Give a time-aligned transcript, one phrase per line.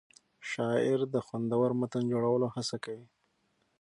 [0.51, 3.07] شاعر د خوندور متن جوړولو هڅه کوي.